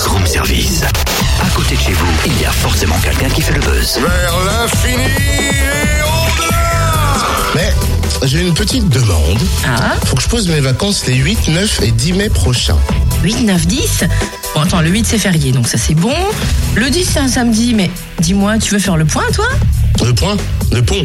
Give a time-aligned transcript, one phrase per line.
[0.00, 0.82] Buzz Room Service.
[1.42, 3.98] À côté de chez vous, il y a forcément quelqu'un qui fait le buzz.
[3.98, 7.18] Vers l'infini et au-delà
[7.54, 7.74] Mais
[8.26, 9.38] j'ai une petite demande.
[9.66, 12.78] Ah, Faut que je pose mes vacances les 8, 9 et 10 mai prochains.
[13.22, 14.04] 8, 9, 10.
[14.54, 16.14] Bon, attends, le 8 c'est férié, donc ça c'est bon.
[16.76, 17.90] Le 10 c'est un samedi, mais
[18.20, 19.48] dis-moi, tu veux faire le point toi?
[20.02, 20.36] Le point
[20.72, 21.02] Le pont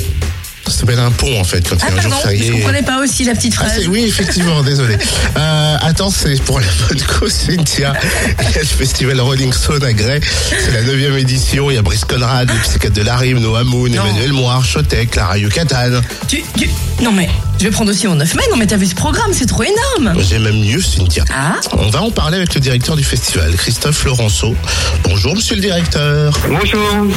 [0.67, 2.37] Ça s'appelle un pont en fait quand Ah il y a un jour pardon, je
[2.37, 2.51] férié.
[2.51, 3.87] comprenais pas aussi la petite Ah, phrase.
[3.87, 4.97] oui, effectivement, désolé.
[5.37, 7.93] Euh, attends, c'est pour la bonne cause, Cynthia.
[8.39, 10.21] Il y a le festival Rolling Stone à Grey.
[10.49, 11.69] C'est la 9 édition.
[11.69, 13.87] Il y a Brice Conrad, le psychiatre de la Rime, Noah Moon.
[13.87, 16.01] Emmanuel Moir, Chotek, Clara Yucatan.
[16.27, 16.69] Tu, tu-
[17.01, 17.27] Non mais,
[17.57, 19.63] je vais prendre aussi mon 9 mai, non mais t'as vu ce programme, c'est trop
[19.63, 21.23] énorme J'ai même mieux, Cynthia.
[21.33, 24.55] Ah On va en parler avec le directeur du festival, Christophe Laurenceau.
[25.03, 26.37] Bonjour, monsieur le directeur.
[26.47, 27.07] Bonjour.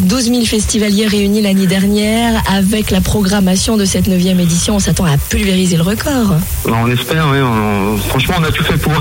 [0.00, 2.42] 12 000 festivaliers réunis l'année dernière.
[2.52, 6.34] Avec la programmation de cette 9e édition, on s'attend à pulvériser le record.
[6.66, 7.38] On espère, oui.
[7.40, 8.92] on- franchement, on a tout fait pour.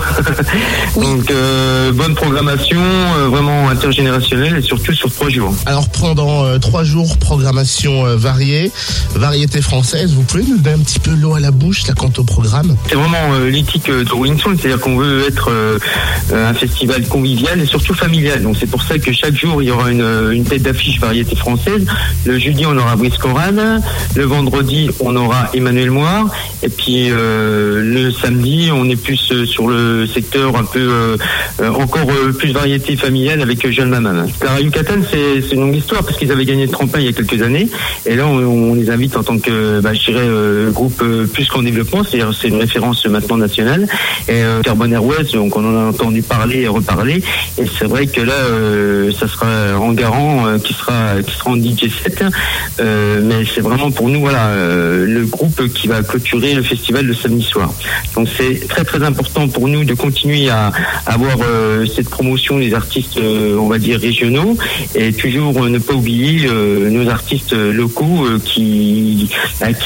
[1.02, 5.54] Donc, euh, bonne programmation, euh, vraiment intergénérationnelle et surtout sur trois jours.
[5.66, 8.72] Alors, pendant euh, trois jours, programmation euh, variée,
[9.16, 10.14] variété française.
[10.14, 12.76] Vous pouvez nous un petit peu l'eau à la bouche, là, quant au programme?
[12.90, 15.80] C'est vraiment euh, l'éthique euh, de Rolling c'est-à-dire qu'on veut être euh,
[16.32, 18.42] un festival convivial et surtout familial.
[18.42, 21.86] Donc, c'est pour ça que chaque jour, il y aura une, tête d'affiche variété française.
[22.26, 23.82] Le jeudi, on aura Brice Coran.
[24.16, 26.28] Le vendredi, on aura Emmanuel Moir.
[26.64, 31.18] Et puis, le samedi, on est plus sur le secteur un peu
[31.62, 32.08] encore
[32.38, 34.26] plus variété familiale avec Jeanne Maman.
[34.40, 37.14] Clara Yucatan, c'est une longue histoire parce qu'ils avaient gagné le tremplin il y a
[37.14, 37.68] quelques années.
[38.06, 40.28] Et là, on, on les invite en tant que, bah, je dirais,
[40.58, 42.04] euh, groupe euh, plus qu'en développement.
[42.04, 43.88] C'est-à-dire, c'est une référence maintenant nationale.
[44.28, 47.24] Et euh, Carbon Airways, donc on en a entendu parler et reparler.
[47.58, 48.34] Et c'est vrai que là,
[49.18, 52.24] ça sera en garant qui sera qui sera en DJ set.
[52.80, 57.14] Euh, mais c'est vraiment pour nous, voilà, le groupe qui va clôturer le festival le
[57.14, 57.72] samedi soir.
[58.16, 60.72] Donc c'est très très important pour nous de continuer à
[61.06, 64.58] avoir euh, cette promotion des artistes, on va dire régionaux,
[64.96, 69.30] et toujours ne pas oublier nos artistes locaux qui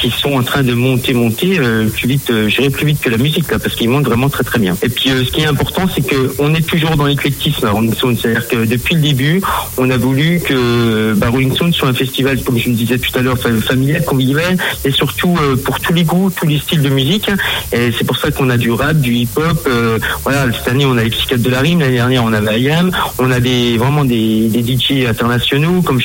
[0.00, 3.00] qui sont en train de monter monter euh, plus vite, euh, je dirais plus vite
[3.00, 4.76] que la musique là, parce qu'ils montent vraiment très très bien.
[4.82, 7.70] Et puis euh, ce qui est important, c'est que on est toujours dans l'éclectisme à
[7.70, 9.42] Rolling Stone, c'est-à-dire que depuis le début,
[9.78, 13.16] on a voulu que bah, Rolling Stone soit un festival, comme je le disais tout
[13.18, 16.82] à l'heure, fa- familial, convivial, et surtout euh, pour tous les goûts, tous les styles
[16.82, 17.28] de musique.
[17.72, 19.66] Et c'est pour ça qu'on a du rap, du hip-hop.
[19.66, 22.60] euh, voilà, cette année on a les psychiatres de la rime, l'année dernière on avait
[22.60, 26.00] IAM, on a des vraiment des, des DJ internationaux comme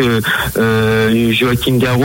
[0.00, 0.20] euh,
[0.58, 2.04] euh, Joachim Garraud,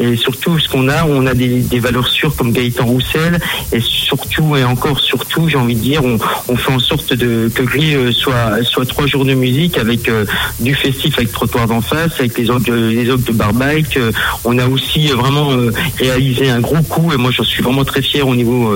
[0.00, 3.38] et surtout ce qu'on a, on a des, valeurs sûres comme Gaëtan Roussel,
[3.72, 7.94] et surtout et encore surtout, j'ai envie de dire, on, fait en sorte que Gris
[7.94, 10.24] euh, soit soit trois jours de musique avec euh,
[10.60, 13.96] du festif avec trottoir d'en face, avec les ogres, les de Barbike.
[13.96, 14.12] Euh,
[14.44, 15.50] on a aussi vraiment
[15.98, 18.74] réalisé un gros coup, et moi j'en suis vraiment très fier au niveau